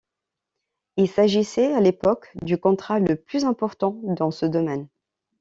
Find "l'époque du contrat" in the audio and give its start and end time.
1.79-2.97